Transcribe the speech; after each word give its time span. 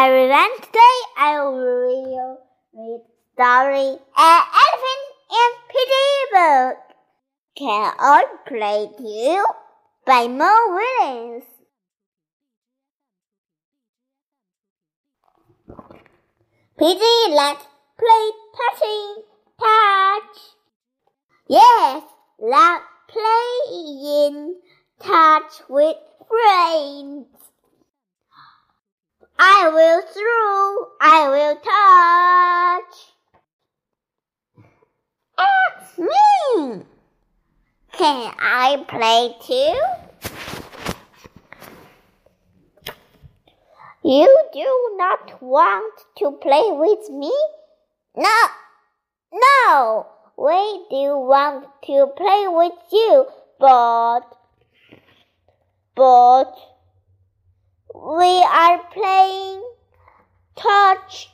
everyone. 0.00 0.54
Today 0.60 0.98
I 1.16 1.40
will 1.40 2.38
read 2.72 3.00
story 3.34 3.98
An 4.16 4.42
Elephant 4.62 5.04
and 5.38 5.54
Piggie 5.72 6.22
Book. 6.34 6.78
Can 7.56 7.92
I 7.98 8.24
play 8.46 8.90
too? 8.96 9.44
By 10.06 10.28
Mo 10.28 10.54
Willems. 10.76 11.44
Piggie, 16.78 17.34
let's 17.34 17.66
play 17.98 18.24
touching 18.56 19.22
touch. 19.58 20.36
Yes, 21.48 22.04
let's 22.38 22.84
play 23.08 24.28
in 24.30 24.60
touch 25.00 25.52
with 25.68 25.96
friends. 26.28 27.37
I 29.38 29.68
will 29.68 30.02
throw, 30.02 30.88
I 31.00 31.28
will 31.28 31.56
touch. 32.76 32.94
Ask 35.38 35.98
me. 35.98 36.82
Can 37.92 38.34
I 38.38 38.84
play 38.88 39.36
too? 39.46 40.08
You 44.02 44.44
do 44.52 44.94
not 44.96 45.42
want 45.42 45.94
to 46.18 46.32
play 46.40 46.70
with 46.72 47.10
me? 47.10 47.32
No, 48.16 48.40
no, 49.32 50.06
we 50.36 50.86
do 50.90 51.18
want 51.18 51.66
to 51.84 52.06
play 52.16 52.46
with 52.48 52.72
you, 52.90 53.26
but, 53.60 54.22
but, 55.94 56.54
we 58.00 58.44
are 58.44 58.78
playing 58.92 59.62
touch 60.54 61.30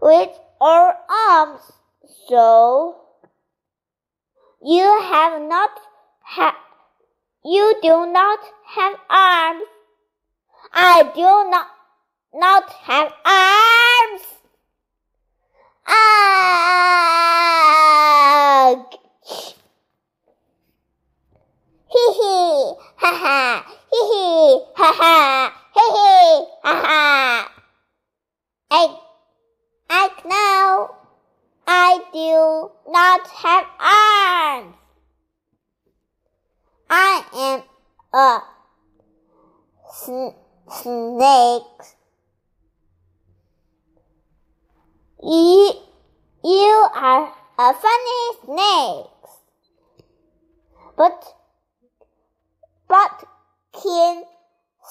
with 0.00 0.30
our 0.60 0.96
arms, 1.28 1.60
so 2.28 2.96
you 4.62 5.00
have 5.02 5.42
not 5.42 5.70
ha 6.22 6.56
you 7.44 7.74
do 7.82 8.06
not 8.06 8.38
have 8.66 8.94
arms. 9.08 9.64
I 10.72 11.02
do 11.14 11.50
not 11.50 11.66
not 12.32 12.70
have 12.70 13.12
arms. 13.24 14.22
Ugh. 15.88 16.10
Hee 21.92 22.12
hee, 22.12 22.74
ha 23.22 23.64
hee 23.92 24.04
hee, 24.10 24.64
ha 24.76 24.92
ha, 25.00 25.52
hee 25.74 25.90
hee, 25.96 26.46
ha 26.62 26.74
ha. 26.84 27.52
I, 28.70 28.96
I 29.88 30.08
know 30.24 30.94
I 31.66 32.00
do 32.12 32.70
not 32.88 33.26
have 33.28 33.66
arms. 33.80 34.76
I 36.88 37.22
am 37.34 37.62
a 38.12 38.40
sn 39.92 40.34
snake. 40.68 41.62
You, 45.22 45.72
you 46.44 46.88
are 46.94 47.32
a 47.58 47.74
funny 47.74 48.22
snake. 48.44 49.06
But 50.96 51.39
but 52.90 53.24
can 53.72 54.24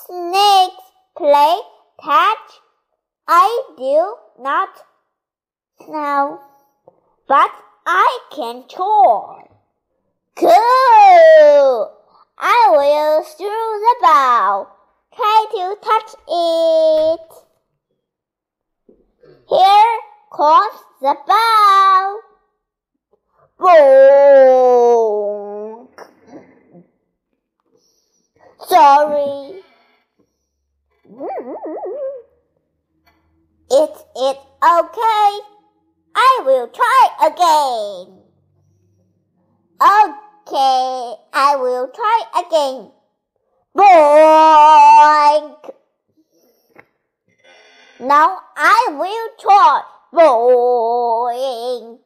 snakes 0.06 0.86
play 1.18 1.60
catch? 2.02 2.52
I 3.28 3.62
do 3.78 4.16
not 4.40 4.70
know, 5.86 6.40
but 7.28 7.52
I 7.86 8.20
can 8.32 8.64
try. 8.70 9.50
Cool! 10.38 11.92
I 12.38 12.62
will 12.72 13.24
throw 13.26 13.70
the 13.86 13.96
ball. 14.02 14.76
Try 15.14 15.46
to 15.52 15.76
touch 15.84 16.16
it. 16.30 17.30
Here 19.50 20.00
comes 20.32 20.80
the 21.02 21.16
ball. 21.28 22.22
Boom! 23.60 24.69
Sorry. 28.70 29.64
It's 33.72 34.04
it's 34.16 34.46
okay. 34.62 35.40
I 36.14 36.42
will 36.46 36.68
try 36.68 37.08
again. 37.26 38.22
Okay, 39.82 41.16
I 41.34 41.56
will 41.56 41.88
try 41.88 42.24
again. 42.46 42.92
Boink. 43.76 45.72
Now 48.00 48.40
I 48.56 48.88
will 48.92 49.30
try. 49.40 49.82
Boink. 50.14 52.00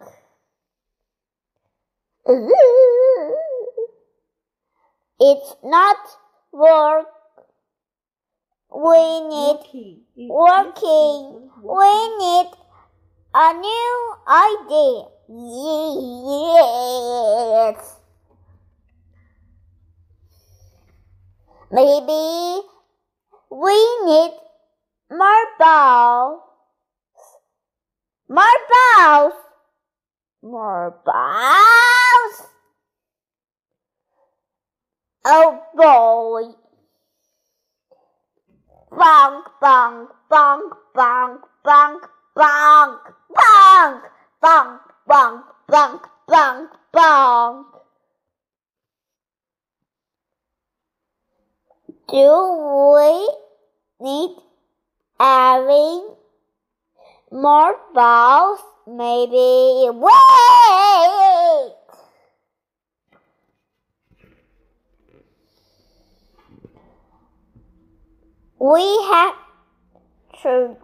It's 5.20 5.56
not 5.62 5.98
work. 6.54 7.08
We 8.70 9.22
need 9.28 9.60
working. 10.30 11.50
We 11.62 12.18
need 12.18 12.50
a 13.34 13.54
new 13.54 14.16
idea. 14.28 15.10
Yes. 17.74 18.00
Maybe 21.72 22.62
we 23.50 23.76
need 24.06 24.34
marbles. 25.10 26.42
Marbles. 28.30 29.34
Marbles. 30.44 31.83
Oh 35.26 35.64
boy. 35.74 36.54
Bonk, 38.92 39.46
bonk, 39.62 40.10
bonk, 40.30 40.74
bonk, 40.94 41.42
bonk, 41.64 42.02
bonk, 42.36 43.00
bonk, 43.32 44.02
bonk, 44.42 44.82
bonk, 45.08 45.44
bonk, 45.68 46.02
bonk, 46.28 46.70
bonk. 46.94 47.66
Do 52.10 52.30
we 52.94 53.32
need 54.02 54.36
adding 55.20 56.16
more 57.32 57.80
balls? 57.94 58.60
Maybe 58.86 59.88
wait. 59.90 61.83
We 68.64 68.88
have 69.12 69.36
truth. 70.42 70.78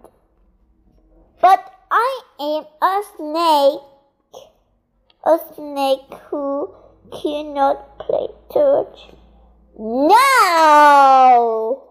But 1.39 1.63
I 1.89 2.21
am 2.41 2.65
a 2.81 3.01
snake. 3.15 3.79
A 5.23 5.39
snake 5.55 6.13
who 6.29 6.75
cannot 7.09 7.97
play 7.99 8.27
touch. 8.51 9.13
No! 9.77 11.83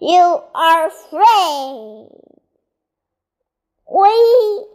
You 0.00 0.42
are 0.56 0.88
afraid. 0.88 2.08
We, 3.88 4.66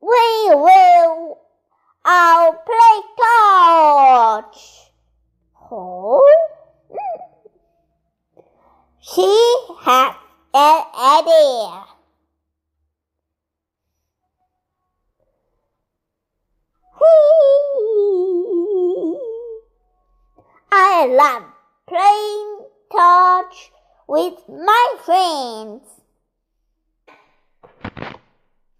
we 0.00 0.50
will, 0.50 1.38
I'll 2.04 2.54
play 2.54 3.02
touch. 3.22 4.90
Oh? 5.70 6.24
She 9.14 9.56
has 9.80 10.14
an 10.58 10.82
idea. 10.94 11.84
I 20.72 21.06
love 21.06 21.44
playing 21.86 22.66
touch 22.90 23.70
with 24.08 24.34
my 24.48 24.86
friends. 25.04 25.84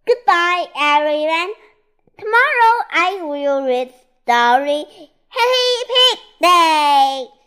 Goodbye, 0.05 0.67
everyone. 0.77 1.55
Tomorrow 2.19 2.75
I 2.91 3.21
will 3.23 3.63
read 3.63 3.93
story 4.25 4.85
Happy 5.29 5.69
Pig 5.87 6.19
Day. 6.43 7.38